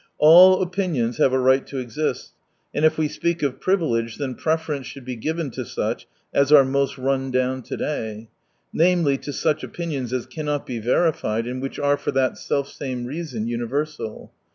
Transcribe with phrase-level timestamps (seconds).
[0.17, 2.31] All opinions have a right to exist,
[2.73, 6.65] and if we speak of privilege, then preference should be given to such as are
[6.65, 8.31] most run down to day;
[8.73, 13.45] namely, to such opinions as cannot be verified and which are, for that selfsame reason,
[13.45, 14.33] universal.